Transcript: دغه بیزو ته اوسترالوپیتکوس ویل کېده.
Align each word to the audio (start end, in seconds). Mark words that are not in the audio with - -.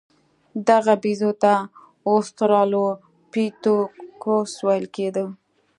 دغه 0.69 0.93
بیزو 1.03 1.31
ته 1.43 1.53
اوسترالوپیتکوس 2.11 4.51
ویل 4.65 4.85
کېده. 4.95 5.25